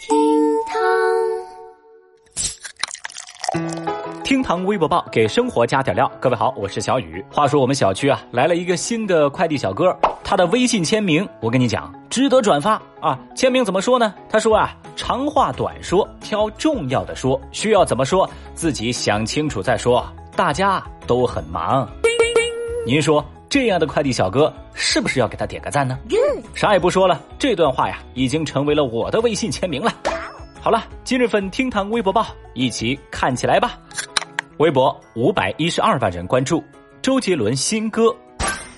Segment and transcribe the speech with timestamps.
[0.00, 0.16] 厅
[0.68, 0.78] 堂，
[4.22, 6.08] 厅堂微博报给生活加点料。
[6.20, 7.24] 各位好，我是小雨。
[7.28, 9.92] 话说我们小区啊来了一个新的快递小哥，
[10.22, 13.18] 他的微信签名，我跟你讲，值得转发啊！
[13.34, 14.14] 签名怎么说呢？
[14.30, 20.06] 他说啊，长话短说，挑重要的说，需要怎么说，自己想清楚再说。
[20.36, 21.90] 大家都很忙，
[22.86, 25.98] 您说这样的快递小哥是不是要给他点个赞呢？
[26.54, 29.90] 啥也不说了，这段话呀，已经成为了我的微信签名了。
[30.60, 33.78] 好了，今日份厅堂微博报，一起看起来吧。
[34.58, 36.62] 微博五百一十二万人关注
[37.00, 38.14] 周杰伦新歌。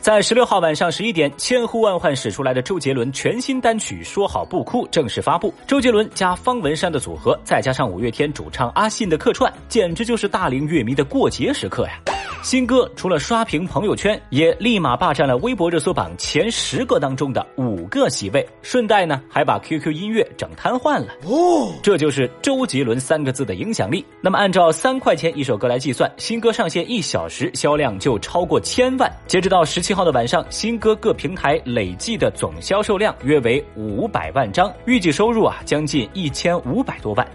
[0.00, 5.52] 在十六号晚上十一点，千呼万唤始出来的周杰伦全新单曲《说好不哭》正式发布。
[5.66, 12.13] 周杰伦加方文山的组合，再加上五月天主唱阿信的客串，简直就是大龄乐迷的过节时刻呀！
[12.44, 21.14] 新歌除了刷屏朋友圈，也立马霸占了微博热搜榜前十个当中的五个席位，顺带呢还把 QQ 音乐整瘫痪了。
[21.24, 24.04] 哦，这就是周杰伦三个字的影响力。
[24.20, 29.10] 那么按照三块钱一首歌来计算，新歌上线一小时销量就超过千万。
[29.26, 37.26] 截止到十七号的晚上，新歌各平台累计的总销售量约为五百万张，预计收入啊将近一千五百多万。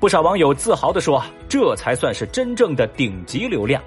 [0.00, 3.82] 不少网友自豪地说：“这才算是真正的顶级流量。”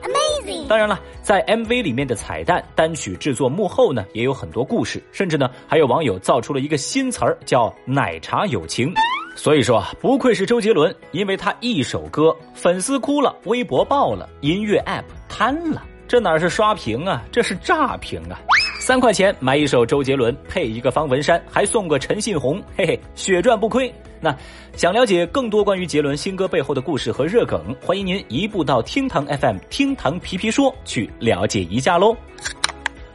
[0.68, 8.94] 当然了，在 MV 里面的彩蛋、单曲制作幕后呢，也有很多故事，甚至呢，还有网友造出了一个新词儿，叫“奶茶友情”。
[9.36, 18.40] 所以说啊，不愧是周杰伦，因为他一首歌，粉丝哭了，微博爆了，音乐 App 瘫了，这哪是刷屏啊，这是炸屏啊！
[18.80, 23.94] 三块钱买一首周杰伦，配一个方文山，还送个陈信宏，嘿嘿，血赚不亏。
[24.20, 24.36] 那
[24.76, 32.16] 想了解更多关于杰伦新歌背后的故事和热梗，欢迎您移步到厅堂 FM 厅堂皮皮说去了解一下喽。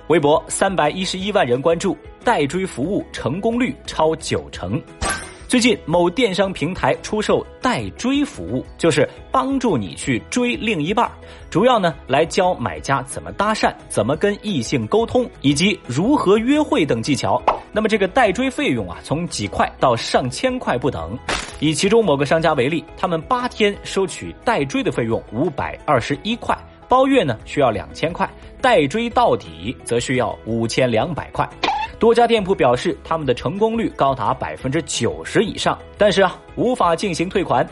[0.09, 4.81] 微博三百一十一万人关注，代追服务成功率超九成。
[5.53, 11.07] 最近某电商平台出售代追服务，就是帮助你去追另一半，
[11.51, 17.39] 主要呢来教买家怎么搭讪、怎么跟异性沟通，以及如何约会等技巧。
[17.71, 21.19] 那么这个代追费用啊，从几块到上千块不等。
[21.61, 26.57] 以其中某个商家为例，他们八天收取代追的费用五百二十一块，
[26.89, 28.27] 包月呢需要两千块，
[28.63, 31.47] 代追到底则需要五千两百块。
[32.03, 37.65] 多家店铺表示，他们的成功率高达百分之九十以上，但是啊，无法进行退款。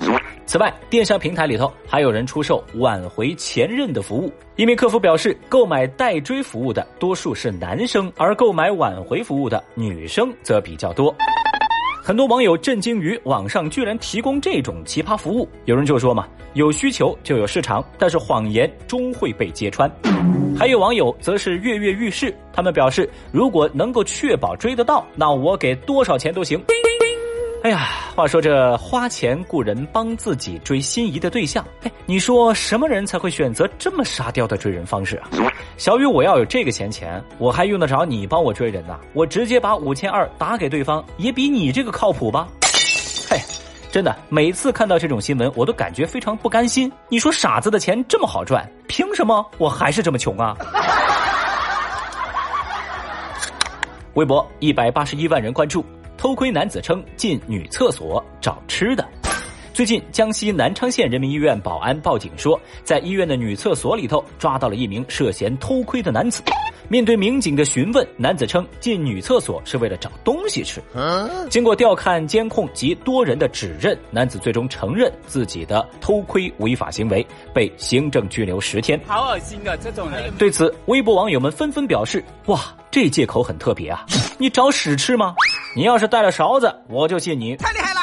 [0.46, 4.32] 此外，电商平台里头还有人出售挽回前任的服务。
[4.54, 11.12] 一名客服表示，购买代追服务的多数是男生，而购买挽回服务的女生则比较多。
[12.02, 19.90] 很多网友震惊于网上居然提供这种奇葩服务，有人就说嘛，有需求就有市场，但是谎言终会被揭穿。
[20.58, 26.58] 还有网友则是跃跃欲试，他们表示，如果能够确保追得到，那我给多少钱都行。
[27.62, 35.28] 哎呀，话说这花钱雇人帮自己追心仪的对象，哎，你说什么人才会选择这么沙雕的追人方式啊？
[35.76, 38.98] 小雨，我要有这个闲钱，我还用得着你帮我追人呐？
[39.12, 42.48] 我直接把五千二打给对方，也比你这个靠谱吧？
[43.28, 43.38] 嘿，
[43.92, 46.90] 真的，每次看到这种新闻，我都感觉非常不甘心。
[47.10, 50.56] 你说傻子的钱这么好赚，凭什么我还是这么穷啊？
[54.14, 55.84] 微博一百八十一万人关注。
[56.20, 59.08] 偷窥男子称进女厕所找吃的。
[59.72, 66.42] 最近，江西南昌县人民医院保安报警说，在医院的女厕所里头抓到了一名涉嫌偷窥的男子。
[66.90, 70.82] 面对民警的询问，男子称进女厕所是为了找东西吃。
[71.48, 79.00] 经过调看监控及多人的指认，男子最终承认自己的偷窥违法行为，被行政拘留十天。
[79.06, 79.74] 好恶心啊！
[79.82, 80.30] 这种人。
[80.36, 82.60] 对此，微博网友们纷纷表示：“哇，
[82.90, 84.04] 这借口很特别啊！
[84.36, 85.34] 你找屎吃吗？
[85.74, 87.56] 你要是带了勺子，我就信你。
[87.56, 88.00] 太厉害啦！”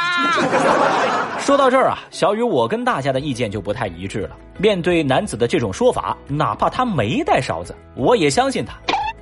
[1.40, 4.36] 说到这儿啊，小雨，我跟大家的意见就不太一致了。
[4.58, 8.74] 面对男子的这种说法，哪怕他没带勺子，我也相信他。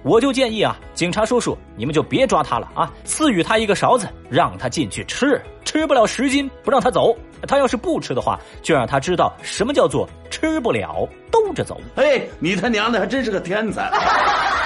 [0.03, 7.15] 我就建议啊，警察叔叔，你们就别抓他了啊，赐予他一个勺子，让他进去吃，吃不了十斤不让他走。
[7.47, 11.79] 他要是不吃的话，就让他知道什么叫做吃不了兜着走。
[11.95, 13.91] 哎，你他娘的还真是个天才！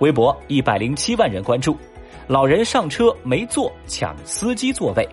[0.00, 1.76] 微博一百零七万人关注，
[2.26, 5.06] 老人上车没坐抢司机座位。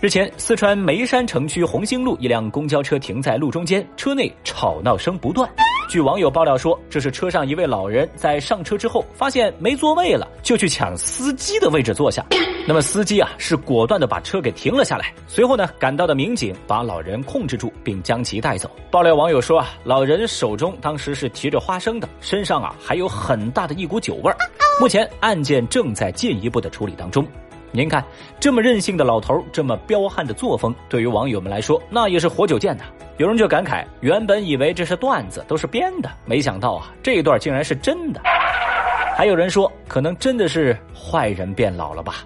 [0.00, 5.48] 日前，四川眉山城区红星路一辆公交车停在路中间，车内吵闹声不断。
[5.88, 12.22] 据网友爆料说，这是车上一位老人在上车之后发现没座位了，就去抢司机的位置坐下。
[12.68, 15.14] 那么司机啊是果断的把车给停了下来。
[15.26, 18.70] 随后呢，赶到的民警把老人控制住，并将其带走。
[18.90, 24.36] 爆料网友说啊，老人手中当时是提着花生的，身上啊还有很大的一股酒味儿。
[24.78, 27.26] 目前案件正在进一步的处理当中。
[27.70, 28.02] 您看，
[28.40, 32.84] 这么任性的老头，这么彪悍的作风，对于网友们来说，那也是活久见呐。
[33.18, 38.20] 有人就感慨，原本以为这是段子，都是编的，没想到啊，这一段竟然是真的。
[39.16, 42.24] 还有人说，可能真的是坏人变老了吧。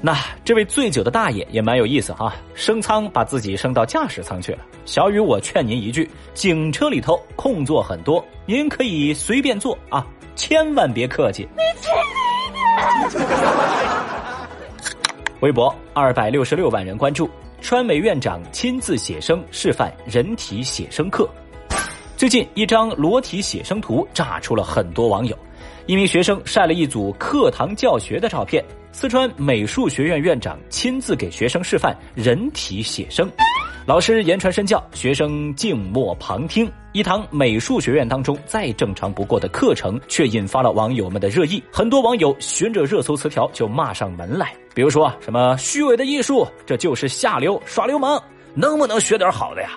[0.00, 4.58] 那这位醉酒的大爷也蛮有意思哈，升舱把自己升到驾驶舱去了。
[4.84, 11.46] 小雨，我劝您一句，警车里头空座很多，您可以随便坐啊，千万别客气。
[15.42, 17.28] 微博二百六十六万人关注，
[17.60, 21.28] 川美院长亲自写生示范人体写生课。
[22.16, 25.36] 最近一张裸体写生图炸出了很多网友，
[25.86, 33.28] 一名学生晒了一组课堂教学的照片，四川美术学院院长亲自给学生示范人体写生。
[33.84, 36.70] 老师言传身教，学生静默旁听。
[36.92, 41.60] 一堂美术学院当中再正常不过的课程，却引发了网友们的热议。
[41.72, 48.22] 很多网友循着热搜词条就骂上门来，比如说什么虚伪的艺术，这就是下流耍流氓，
[48.54, 49.70] 能不能学点好的呀？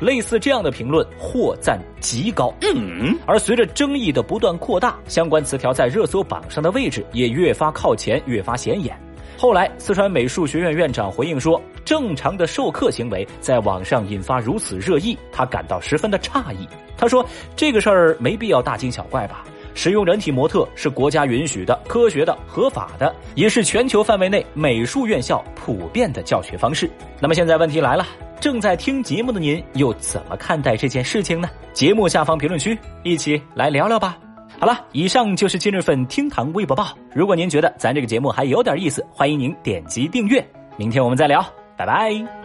[0.00, 2.52] 类似这样的评论获赞极高。
[2.62, 8.98] 嗯，而随着争议的不断扩大，相关词条在热搜榜上的位置也越发靠前，越发显眼。
[9.40, 16.68] 后来，四川美术学院院长回应说：“正常的授课行为在网上引发如此热议，他感到十分的诧异。”
[16.98, 17.24] 他说
[17.54, 19.44] ：“这个事儿没必要大惊小怪吧？
[19.74, 26.90] 使用人体模特是国家允许的、科学的、合法的，也是全球范围内美术院校普遍的教学方式。”
[27.22, 28.04] 那么现在问题来了，
[28.40, 31.48] 正在听节目的您又怎么看待这件事情呢？
[31.72, 34.18] 节目下方评论区一起来聊聊吧。
[34.60, 36.88] 好了，以上就是今日份厅堂微博报。
[37.14, 40.44] 如果您觉得咱这个节目还有点意思，欢迎您点击订阅。
[40.76, 41.44] 明天我们再聊，
[41.76, 42.37] 拜拜。